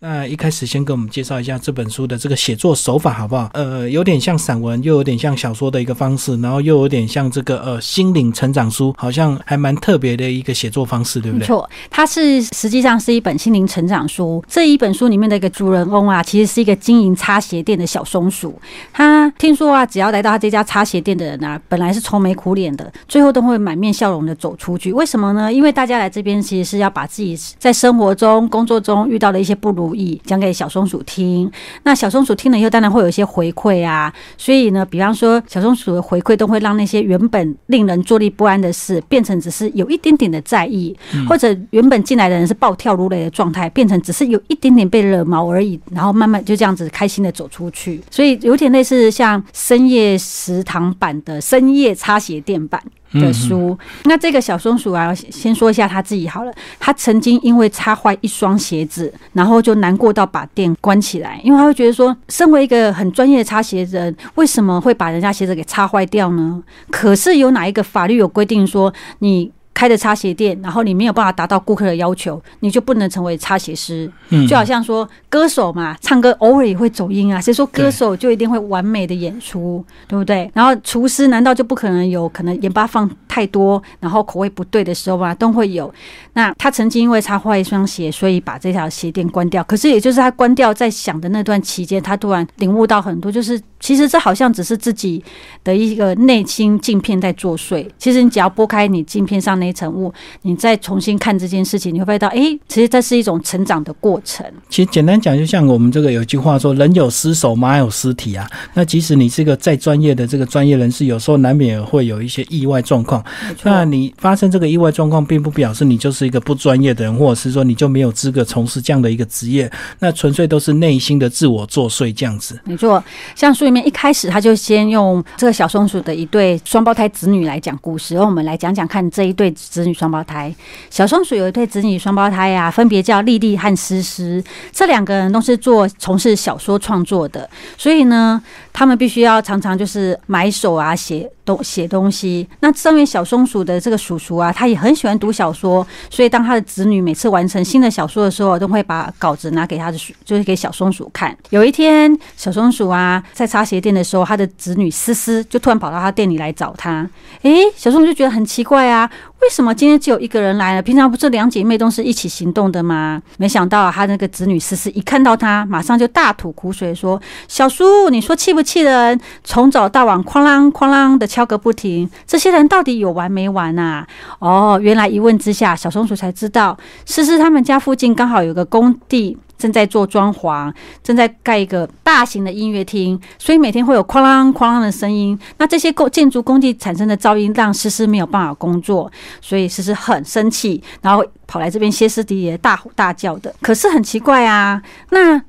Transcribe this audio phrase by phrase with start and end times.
[0.00, 3.50] 那一开始先跟我们介绍一下这本书的这个写作手法好不好？
[3.54, 11.40] 呃，有点像散文，又有点像小说的一个方式，然后又有点像这个呃心灵成长书，好像还蛮特别的一个写作方式，对不对？
[11.40, 14.40] 没错，它是实际上是一本心灵成长书。
[14.46, 18.56] 这一本书里面的一个主人翁啊，其实是一个经营擦鞋店的小松鼠。
[18.92, 24.92] 他听说啊，只要来到他这家擦鞋店的人啊，本来是愁眉苦脸的，最后都会满面笑容的走出去。
[24.92, 25.52] 为什么呢？
[25.52, 31.50] 因为大家来这边其实是要把自己在生活中、工作中遇到的一些不如意讲给小松鼠听。
[31.82, 34.12] 那小松鼠听了以后，当然会有一些回馈啊。
[34.36, 40.96] 所以呢，比方说小松鼠的回馈都会让那些原本令人坐立不安的事，变成只是有一点点的在意，
[41.28, 48.00] 或者原本进来的人是暴跳如雷的状态，变成只是有一点点被惹毛而已，然后慢慢就这样子开心的走出去。
[48.10, 52.82] 所以有点类似像深夜食堂版的深夜擦鞋垫版。
[53.12, 56.52] 的书，那这个小松鼠啊，先说一下他自己好了。
[56.78, 66.62] 他曾经因为擦坏一双鞋子，然后就难过到把店关起来，因为他会觉得说，身为一个很专业的擦鞋人，为什么会把人家鞋子给擦坏掉呢？
[66.90, 69.52] 可是有哪一个法律有规定说你？
[69.78, 74.10] 开的擦鞋店，然后你没有办法达到顾客的要求，你就不能成为擦鞋师。
[74.30, 77.40] 嗯，就好像说歌手嘛，唱歌偶尔也会走音啊。
[77.40, 80.50] 谁说歌手就一定会完美的演出，对不对？
[80.52, 85.32] 然后厨师难道就不可能有可能盐巴放太多，然后口味不对的时候吗？
[85.32, 85.94] 都会有。
[86.32, 89.62] 那他曾经因为擦坏一双鞋，所以把这条鞋店关掉。
[89.62, 95.22] 可是也就是他关掉在想的那段期间，他突然领悟到很多，就是其实这好像只是自己
[95.62, 97.86] 的一个内心镜片在作祟。
[97.96, 99.68] 其实你只要拨开你镜片上那。
[99.68, 104.42] 一层雾，你再重新看这件事情，你会发现到，哎，其实这是一种成长的过程。
[104.70, 108.48] 其实简单讲，就像我们这个有句话说：“人有失手，马有失蹄”啊。
[108.72, 113.22] 那即使你是一个再专业的这个专业人士，有时候难免会有一些意外状况。
[113.62, 119.70] 那你发生这个意外状况，并不表示你就是一个不专业的人，或者是说你就没有资格从事这样的一个职业。
[119.98, 122.58] 那纯粹都是内心的自我作祟这样子。
[122.64, 129.54] 没错，像书里面一开始他就先用这个小松鼠的一对双胞胎子女来讲故事，然后我们来讲讲看这一对。
[129.68, 130.54] 子女双胞胎，
[130.88, 134.42] 小松鼠有一对子女双胞胎呀，分别叫丽丽和诗诗。
[134.72, 138.40] 这两个人都是做从事小说创作的，所以呢，
[138.72, 142.48] 他们必须要常常就是买手啊，写东写东西。
[142.60, 151.36] 那身为小松鼠的这个叔叔啊，他也很喜欢读小说，所以当他的子女每次完成新的小说的时候，都会把稿子拿给他的，就是给小松鼠看。
[151.50, 157.04] 有一天，小松鼠啊在发鞋店的时候，他的子女思思就突然跑到他店里来找他。
[157.42, 159.10] 诶，小松鼠就觉得很奇怪啊。
[159.42, 160.82] 为什么今天只有一个人来了？
[160.82, 163.20] 平常不是两姐妹都是一起行动的吗？
[163.36, 169.18] 没想到他那个子女思思一看到他，马上就大吐苦水，说：“小叔，你说气不气人？
[169.42, 174.06] 从早到晚，哐啷哐啷的敲个不停，这些人到底有完没完啊？”
[174.38, 179.36] 哦，原来一问之下，小松鼠才知道，思思他们家附近刚好有个工地。
[179.58, 185.38] 正在做装潢，正在盖一个大型的音乐厅，所以每天会有哐啷哐啷的声音。
[185.58, 189.10] 那这些工建筑工地产生的噪音让思思没有办法工作，
[189.40, 193.54] 所以思思很生气，然后跑来这边歇斯底里、大吼大叫的。
[193.60, 194.80] 可是很奇怪啊，
[195.10, 195.42] 那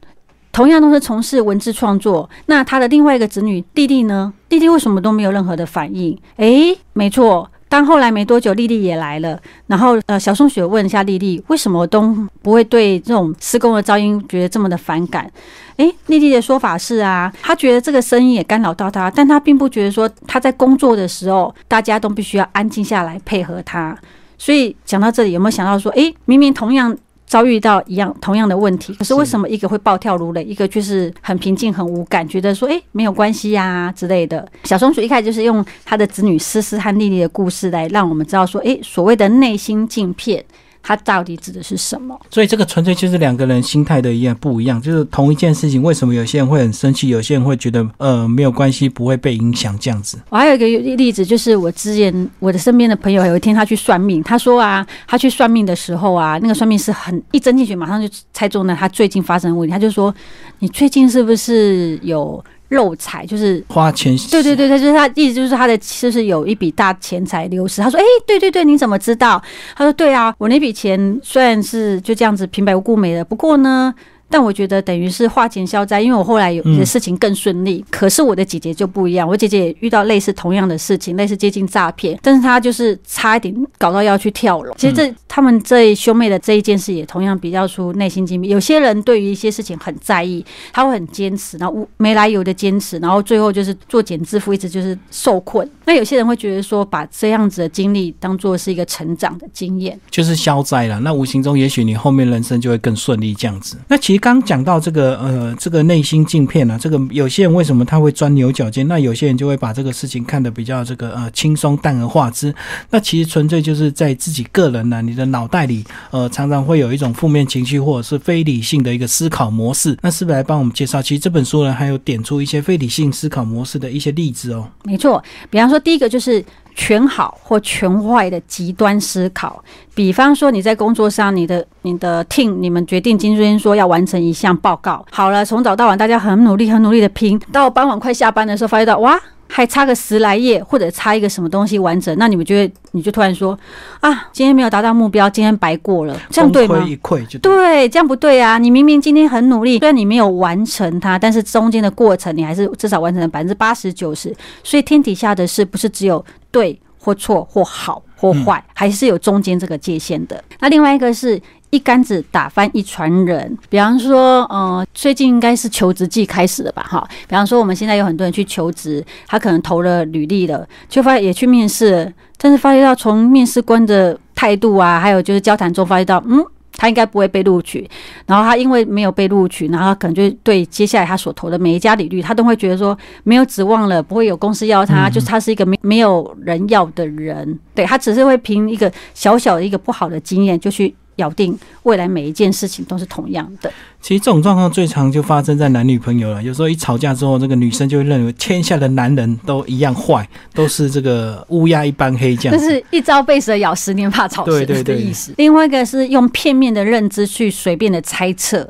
[0.52, 4.34] 同样都是从事文字创作，那他的另外一个子女弟弟呢？
[4.50, 6.20] 弟弟为什么都没有任何的反应？
[6.38, 7.50] 诶，没错。
[7.70, 12.02] 但后来没多久，丽丽也来了，然后呃，小松雪问一下丽丽，为什么都
[12.42, 15.32] 不会对这种施工的噪音觉得这么的反感？
[15.78, 23.98] 诶，丽丽的说法是啊，她觉得这个声音也干扰到她，但她并不觉得说她在工作的时候大家都必须要安静下来配合她。
[24.38, 26.98] 所以讲到这里，有没有想到说，诶，明明同样。
[27.30, 34.46] 遭遇到一样同样的问题，可是为什么一个会暴跳如雷，一个就是很平静、很无感，觉得说哎没有关系呀之类的？
[34.64, 40.44] 小松鼠一开始就是用他的子女思思和丽丽的故事来让我们知道说，哎，所谓的内心镜片。
[40.82, 42.20] 它到底指的是什么？
[42.32, 50.20] 所以这个纯粹就是两个人心态的一样不一样，就是同一件事情，为什么有些人会很生气，有些人会觉得呃没有关系，不会被影响这样子。
[50.30, 59.72] 我还有一个例子，就是我之前我的身边的朋友有一天他去算命，他说啊，他去算命的时候啊，那个算命师很一针见血，马上就猜中了他最近发生的问题。
[59.72, 60.14] 他就说，
[60.60, 62.44] 你最近是不是有？
[62.70, 67.82] 漏财就是花钱，对对对，他就是他意思就是他的就是有一笔大钱财流失。
[67.82, 69.42] 他说：“哎，对对对，你怎么知道？”
[69.76, 73.94] 他说：“对啊，我那笔钱虽然是就这样子平白无故没了，不过呢。”
[74.30, 77.84] 但我觉得等于是花钱消灾，因为我后来有些事情更顺利。
[77.90, 84.72] 可是我的姐姐就不一样，我姐姐也遇到类似同样的事情，类似接近诈骗，但是她就是差一点搞到要去跳楼。
[84.78, 88.50] 其实这他们这兄妹的这一件事也同样比较出内心经历。
[88.50, 95.68] 有些人对于一些事情很在意，他会很坚持，然后没来由的坚持，然后最后就是作茧自缚，一直就是受困。
[95.86, 101.00] 那有些人会觉得说，把这样子的经历当做是一个成长的经验，就是消灾了。
[101.00, 103.76] 那无形中也许你后面人生就会更顺利这样子。
[103.88, 104.19] 那其实。
[104.20, 108.88] 刚讲到这个呃，这个内心镜片啊，这个有些人为什么他会钻牛角尖？
[108.88, 112.54] 那有些人就会把这个事情看得比较这个呃轻松淡而化之。
[112.90, 119.98] 那其实纯粹就是在自己个人呢，你的脑袋里呃常常会有一种负面情绪或者是非理性的一个思考模式。
[120.02, 121.02] 那是不是来帮我们介绍？
[121.02, 124.68] 其实这本书呢还有点出一些非理性思考模式的一些例子哦。
[124.84, 126.44] 没错，比方说第一个就是
[126.80, 129.62] 全好或全坏的极端思考。
[129.94, 139.20] 比方说你在工作上，你的你的 team 你们决定今天说要完成一项报告，好了，从早到晚大家很努力很努力的拼，到傍晚快下班的时候，发现到哇。
[139.52, 143.58] 还差个十来页，或者差一个什么东西完整，那你们就会你就突然说
[144.00, 146.86] 啊，今天没有达到目标，今天白过了，这样对吗？
[146.88, 148.58] 一溃就对，这样不对啊！
[148.60, 154.34] 你明明今天很努力，虽然你没有完成它，但是中间的过程你还是至少完成了百分之八十九十。
[154.64, 160.42] 所以天底下的事不是只有对或错或好或坏，还是有中间这个界限的。
[160.60, 161.42] 那另外一个是。
[161.72, 166.84] 一竿子打翻一船人，比方说，呃，最近应该是求职季开始了吧？
[166.90, 176.44] 哈，比方说，我们现在有很多人去求职，他可能投了履历了，就发现也去面试，但是发现到从面试官的态度啊，还有就是交谈中发现到，嗯，
[176.76, 177.88] 他应该不会被录取。
[178.26, 187.60] 然后他因为没有被录取，然后可能就对接下来他所投的每一家履历，他都会觉得说没有指望了，不会有公司要他，就是他是一个没没有人要的人。
[187.76, 190.96] 对他只是会凭一个小小的一个不好的经验就去。
[191.20, 193.72] 咬定未来每一件事情都是同样的。
[194.02, 196.42] 其实这种状况最常就发生在男女朋友了。
[196.42, 202.58] 有时候一吵架之后，这个女生就会认为天下的男人都一样坏，都是这个乌鸦一般黑，这样。
[202.58, 205.34] 就是一朝被蛇咬，十年怕草绳的意思。
[205.38, 208.68] 另外一个是用片面的认知去随便的猜测，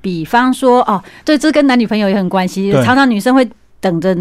[0.00, 2.72] 比方说哦，对，这跟男女朋友也很关系。
[2.82, 3.48] 常常女生会
[3.80, 4.16] 等着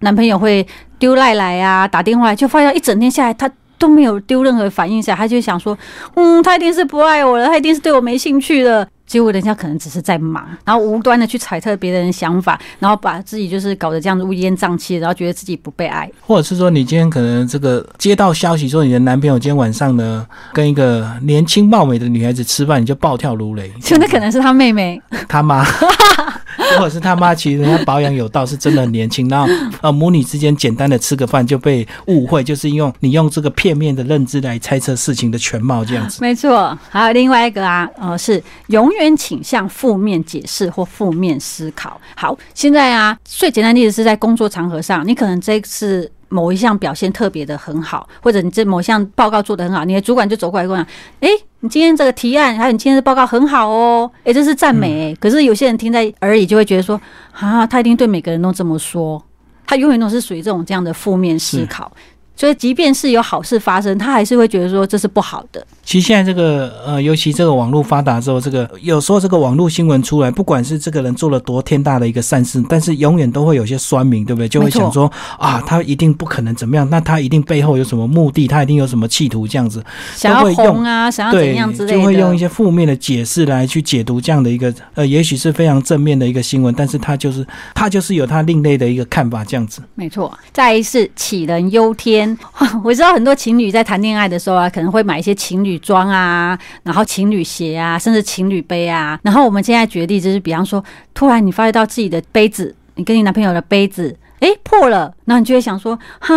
[0.00, 0.66] 男朋友会
[0.98, 3.48] 丢赖来啊，打电话，就发现一整天下来他。
[3.80, 5.76] 都没有丢任何反应下，他就想说，
[6.14, 8.86] 嗯，他一定是不爱我了，他一定是对我没兴趣了。
[9.06, 16.08] 结果人家可能只是在忙，然后无端的去揣测别人的想法，然后把自己就是搞得这样子乌烟瘴气，然后觉得自己不被爱。
[16.20, 23.72] 或者是说，你今天可能这个接到消息说你的男朋友今天晚上呢跟一个年轻貌美的女孩子吃饭，你就暴跳如雷。
[23.82, 25.66] 就那可能是他妹妹，他妈。
[26.72, 29.28] 如果是他妈，其实人家保养有道，是真的很年轻。
[29.28, 29.46] 然后
[29.80, 36.18] 呃，母女之间简单的吃个饭就被误会，就是用你用这个片面的认知来猜测事情的全貌，这样子。
[36.20, 42.00] 没错，还有另外一个啊，呃，是永远倾向负面解释或负面思考。
[42.14, 46.10] 好，现在啊，最简单的例子是在工作场合上，你可能这次。
[46.30, 50.86] 某一项表现特别的很好，或者你这某项报告做得很好，你的主管就走过来跟我讲
[51.20, 51.28] ：“哎，
[51.60, 55.14] 你今天这个提案还有你今天的报告很好哦。”哎，这是赞美。
[55.20, 56.98] 可是有些人听在耳里就会觉得说
[57.38, 59.22] ：“啊，他一定对每个人都这么说。”
[59.66, 61.92] 他永远都是属于这种这样的负面思考。
[62.40, 65.62] 所以，即便是有好事发生，他还是会觉得说这是不好的。
[65.84, 74.48] 其实现在这个呃，尤其这个网络发达之后，这个有时候这个网络新闻出来，不管是这个人做了多天大的一个善事，但是永远都会有些酸民，对不对？
[74.48, 79.84] 就会想说啊，他一定不可能怎么样，那他一定背后有什么目的，他一定有什么企图，这样子
[80.16, 89.82] 想要红啊，想要怎样之类的，就会用一些负面的解释来去解读这样的一个呃，也许是非常正面的一个新闻，但是他就是他就是有他另类的一个看法，这样子。
[89.94, 92.29] 没错，再一次杞人忧天。
[92.84, 99.18] 我知道很多情侣在谈恋爱的时候啊，可能会买一些情侣装啊，然后情侣鞋啊，甚至情侣杯啊。
[99.22, 100.82] 然后我们现在举例就是，比方说，
[101.14, 104.16] 突然你发现到自己的杯子，你跟你男朋友的杯子。
[104.40, 106.34] 哎，破了，那你就会想说，哈，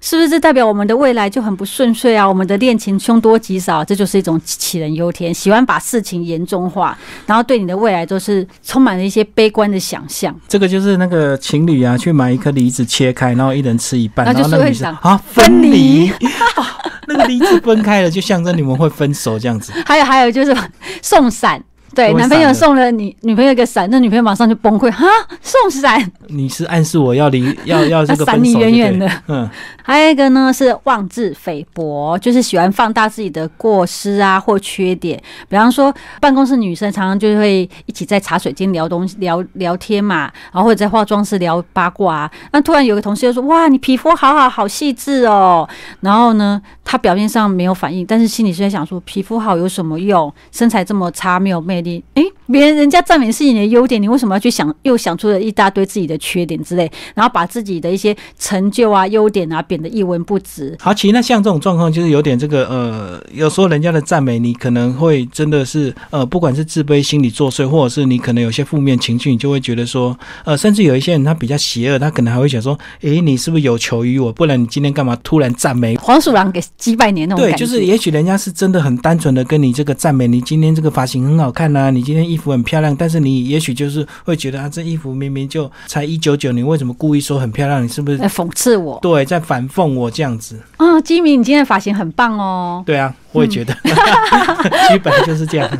[0.00, 2.28] 是不是这代表我们的未来就很不顺遂啊？
[2.28, 10.38] 我们的恋情凶多吉少，这就是一种杞人忧天，喜欢把事情严重化，然后对你的未来都是充满了一些悲观的想象。
[10.46, 16.12] 这个就是那个情侣啊，去买一颗梨子切开，然后一人吃一半，然后那女生啊分离，
[17.08, 19.72] 那个梨子分开了，就象征你们会分手这样子。
[19.86, 20.54] 还有还有就是
[21.00, 21.62] 送伞。
[21.94, 25.06] 对，男朋友送了你女朋友一个伞，那女朋友马上就崩溃，哈，
[25.42, 26.10] 送伞？
[26.28, 29.48] 你是暗示我要离 要要这个闪你远远的，嗯。
[29.82, 35.20] 还有一个呢是妄自菲薄，就是喜欢放大自己的过失啊或缺点。
[35.48, 42.30] 比方说，办公室女生常常就会一起在茶水间聊东西、聊聊天嘛，然后或者在化妆室聊八卦。
[42.52, 45.68] 那突然有个同事就说：“哇，你皮肤好好，好细致哦。”
[46.02, 50.32] 然后呢，他表面上没有反应，但是心里是在想说：“皮肤好有什么用？
[50.52, 54.74] 身材这么差，没有魅力。”诶，别人人家赞美是你的优点，你为什么要去想？
[54.82, 60.76] 又想出了一大堆自己的缺点之类，然后把自己的一些成就啊、优点啊贬得一文不值。
[60.80, 74.32] 好，其实那像这种状况，就是有点这个呃，有时候人家的赞美你，可能会真的是呃，不管是自卑心理作祟，或者是你可能有些负面情绪，你就会觉得说，呃，甚至有一些人他比较邪恶，他可能还会想说，诶，你是不是有求于我？
[74.32, 77.44] 不然你今天干嘛突然赞美黄鼠狼给击败年那种？
[77.44, 87.82] 对，就是也许人家是真的很单纯的跟你这个赞美，你今天这个发型很好看看啊，你今天衣服很漂亮，但是你也许就是会觉得啊，这衣服明明就才一九九，你为什么故意说很漂亮？
[87.82, 88.98] 你是不是在讽刺我？
[89.00, 90.58] 对，在反讽我这样子？
[90.76, 92.82] 啊，基米，你今天的发型很棒哦。
[92.84, 95.70] 对啊，我也觉得， 其实本来就是这样。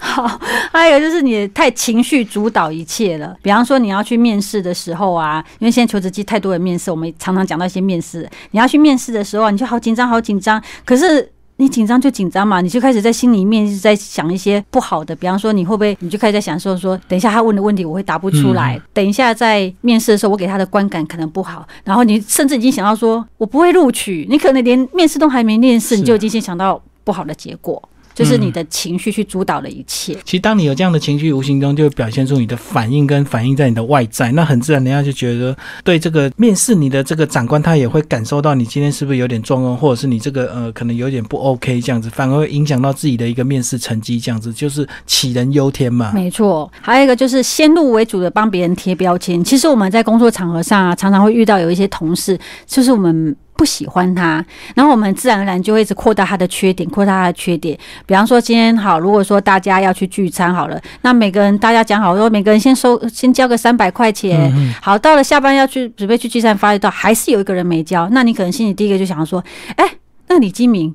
[0.00, 0.40] 好，
[0.72, 3.36] 还有就是你太情绪主导一切了。
[3.42, 8.28] 比方说你要去面试的时候啊，因为现在求职机太多人面试，我们常常讲到一些面试。
[8.52, 10.62] 你要去面试的时候，你就好紧张，好紧张。
[10.84, 11.28] 可是
[11.64, 15.16] 你紧张就紧张嘛，你就开始在心里面一直在想一些不好的。
[15.16, 21.66] 比方说你会不会，你就开始在想说说，等一下他问的问题我会答不出来，等一下在面试的时候我给他的观感可能不好。
[21.82, 27.82] 然后你甚至已经想到说我不会录取，你可能连面试都还没面试，你就已经先想到不好的结果。
[28.14, 30.16] 就是你的情绪去主导了一切。
[30.24, 34.30] 其实，当你有这样的情绪，无形中就会表现出你的反应，跟反映在你的外在。
[34.32, 46.12] 那很自然，人家就觉得对这个面试你的这个长官，他也会感受到你今天是不是有点状况，或者是你这个呃可能有点不 OK 这样子，反而会影响到自己的一个面试成绩，这样子就是杞人忧天嘛。
[46.14, 49.42] 没错，还有一个就是先入为主的帮别人贴标签。
[49.42, 53.34] 其实我们在工作场合上啊，常常会遇到有一些同事，就是我们。
[53.56, 54.44] 不喜欢他，
[54.74, 57.78] 然后我们自然而然就会一直扩大他的缺点，扩大他的缺点。
[58.04, 64.52] 比方说，今天好，如果说大家要去聚餐好了，那每个人大家讲好说，每个人先收，先交个三百块钱。
[64.82, 69.42] 好，到了下班要去准备去聚餐，发觉到还是有一个人没交，那你可能心里第一个就想说，
[69.76, 69.84] 哎，
[70.26, 70.94] 那李金明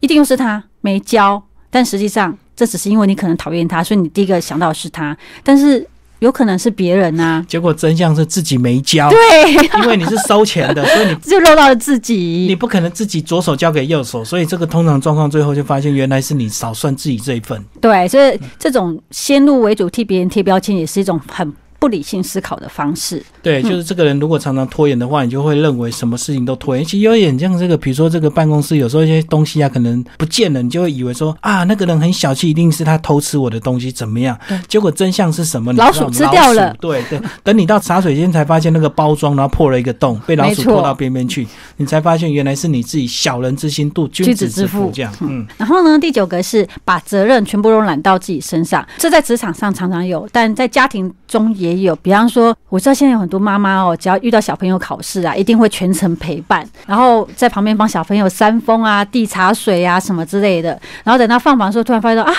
[0.00, 5.86] 一定又是他没交，但实际上这只是因为你可能讨厌他，所以你第一个想到的是他，但是。
[6.20, 9.10] 有可能是别人呐，结果真相是自己没交。
[9.10, 9.18] 对，
[9.82, 12.46] 因为你是收钱的， 所以你就漏到了自己。
[12.48, 17.62] 你不可能自己左手交给右手，所以这个通常状况最后就发现原来是你少算自己这一份。
[17.80, 21.52] 对，所以这种先入为主替别人贴标签也是一种很。
[21.78, 26.84] 不理性思考的方式，对，就是这个人如果常常拖延的话，你就会认为什么事情都拖延。
[26.84, 34.38] 其实有点像这个，比如说这个办公室有时候一些东西啊，可能不见了，你就会以为说啊，那个人很小气，一定是他偷吃我的东西，怎么样？
[34.68, 35.72] 结果真相是什么？
[35.74, 36.74] 老鼠吃掉了。
[36.80, 45.12] 对对，等你到茶水间才发现那个包装，然后破了一个洞，被老鼠拖到边边去，你才发现原来是你自己小人之心度君子之腹这样。
[45.20, 45.46] 嗯。
[45.56, 52.56] 然后呢，第九个是把责任全部都揽到自己身上，这在职场上常常有，但在家庭中也也有，比方说。
[52.68, 60.78] 我知道现在有很多妈妈哦，只要遇到小朋友考试啊，一定会全程陪伴，然后在旁边帮小朋友扇风啊、递茶水啊什么之类的。
[61.04, 62.32] 然后等到放榜的时候，突然发现啊，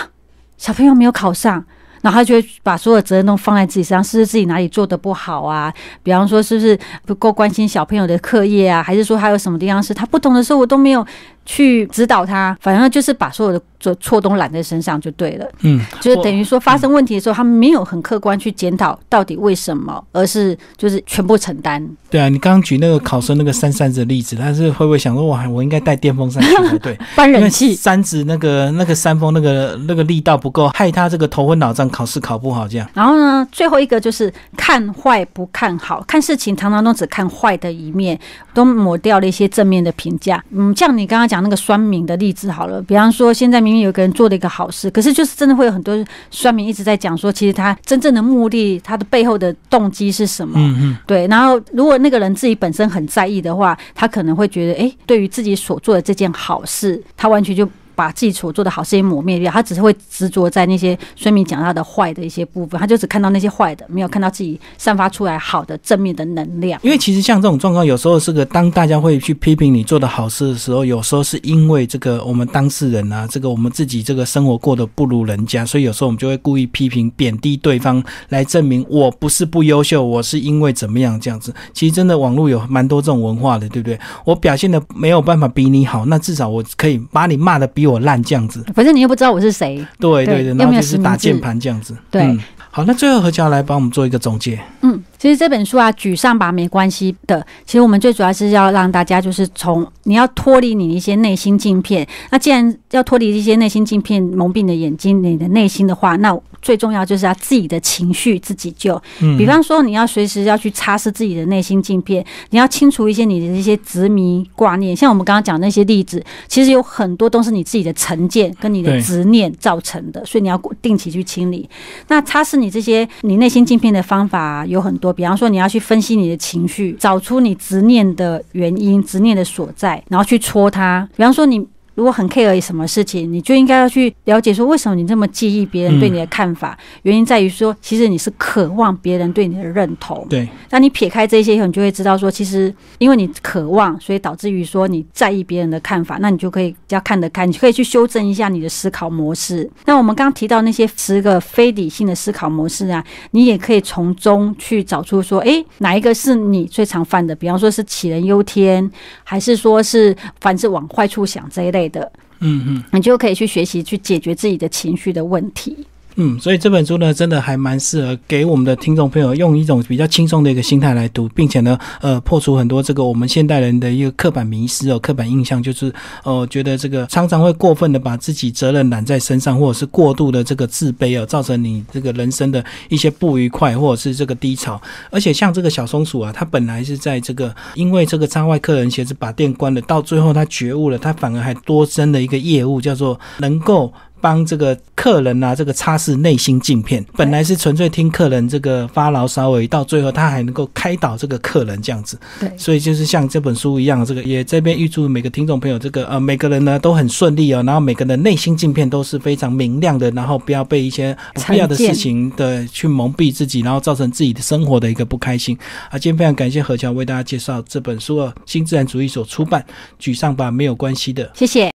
[0.57, 1.63] 小朋友没有考上，
[2.01, 5.73] 然后他就会把所有责任都放在自己身上，是不是自己哪里做的不好啊？
[6.03, 8.83] 比方说，是不是不够关心小朋友的课业啊？
[8.83, 11.05] 还是说他有什么地方是他不懂的时候，我都没有
[11.47, 12.55] 去指导他？
[12.61, 13.65] 反正就是把所有的。
[13.79, 21.87] 错错都揽在身上就对了，嗯，就是等于说发生问题的时候，他们没有很客观去检讨到底为什么，而是就是全部承担。
[22.09, 32.89] 对啊，你刚刚举那个考生那个扇扇子的例子，他是会不会想说，哇，我应该带电风扇去才对， 搬人气，扇子那个那个扇风那个那个力道不够，害他这个头昏脑胀，考试考不好这样。
[32.95, 38.19] 然后呢，最后一个就是看坏不看好，看事情常常都只看坏的一面，
[38.55, 40.43] 都抹掉了一些正面的评价。
[40.49, 43.57] 嗯，像你刚刚讲那个酸民的例子好了，比方说现在。
[43.67, 45.93] 明明有个人做了一个好事，可是就是真的会有很多
[46.29, 50.53] 酸民一直在讲说，其实他真正的目的，他的背后的动机是什么？
[50.57, 51.27] 嗯嗯，对。
[51.27, 57.67] 然后如果那个人自己本身很在意的话，他可能会觉得，哎，对于自己所做的这件好事，他完全就。
[57.97, 66.79] 把自己所做的好事情抹灭掉，他只是会执着在那些孙明讲他的坏的一些部分，他就只看到那些坏的，没有看到自己散发出来好的正面的能量。
[66.83, 81.51] 因为其实像这种状况，有时候是个当大家会去批评你做的好事的时候，有时候是因为这个我们当事人啊，这个我们自己这个生活过得不如人家，所以有时候我们就会故意批评贬低对方，来证明我不是不优秀，我是因为怎么样这样子。
[81.73, 83.99] 其实真的网络有蛮多这种文化的，对不对？
[84.23, 87.86] 我表现的没有办法比你好，那至少我可以把你骂的比。
[87.87, 89.85] 我烂这样子，反正你又不知道我是谁。
[89.99, 91.95] 对对对，然后就是打键盘这样子。
[92.11, 92.37] 对，
[92.69, 94.59] 好，那最后何乔来帮我们做一个总结。
[94.81, 95.01] 嗯。
[95.17, 97.45] 其实这本书啊，沮丧吧没关系的。
[97.65, 102.07] 其实我们最主要是要让大家就是从你要脱离你一些内心镜片。
[102.29, 109.01] 那既然要脱离一些内心镜片蒙蔽你的眼睛、你的内心的话，那最重要就是要自己的情绪自己救。
[109.21, 114.95] 嗯，比方说你要随时要去擦拭自己的内心镜片，你要清除一些你的一些执迷挂念。
[114.95, 121.67] 像我们刚刚讲那些例子，其实有很多都是你自己的成见跟你的执念造成的，所以你要定期去清理。
[122.07, 125.06] 那擦拭你这些你内心镜片的方法有很多。
[125.11, 131.07] 比方说，你要去分析你的情绪，找出你执念的原因、执念的所在，然后去戳它。
[131.15, 131.65] 比方说，你
[131.97, 136.77] 如果很 care 什么事情，你就应该要去了解说，为什么你这么介意别人对你的看法？
[137.01, 140.23] 原因在于说，其实你是渴望别人对你的认同。
[140.29, 149.67] 对，那你撇开这些以后，你就会知道说，其实因为你渴望，所以导致于说你在意别人的看法，那你就可以比较看得开，你可以去修正一下你的思考模式。
[149.85, 157.33] 那我们刚刚提到那些十个非理性的思考模式啊，你也可以从中去找出说，诶，哪一个是你最常犯的？
[157.33, 158.87] 比方说是杞人忧天，
[159.23, 162.11] 还是说是凡事往坏处想这一类的？
[162.39, 165.85] 嗯嗯，你就可以去学习去解决自己的情绪的问题。
[166.19, 175.93] 嗯，所以这本书呢，真的还蛮适合给我们的听众朋友用一种比较轻松的一个心态来读，并且呢，呃，破除很多这个我们现代人的一个刻板迷思哦，刻板印象，就是
[176.23, 184.81] 呃，觉得这个常常会过分的把自己责任揽在身上，或者是过度的这个自卑哦，造成你这个人生的一些不愉快或者是这个低潮。
[185.11, 193.93] 而且像这个小松鼠啊，它本来是在这个因为这个窗外客人鞋子把店关了，到最后它觉悟了，它反而还多增了一个业务，叫做能够。
[194.19, 202.17] 帮这个客人啊，这个擦拭内心镜片，本来是纯粹听客人这个发牢骚而已，到最后他还能够开导这个客人这样子。
[202.39, 215.57] 对，所以就是像这本书一样，这个也这边预祝每个听众朋友，这个呃每个人呢都很顺利哦，然后每个人的内心镜片都是非常明亮的，然后不要被一些不必要的事情的去蒙蔽自己，然后造成自己的生活的一个不开心。
[215.89, 219.63] 啊，今天非常感谢何乔为大家介绍这本书哦，新自然主义所出版
[220.03, 221.65] 《沮丧吧没有关系的》，谢谢。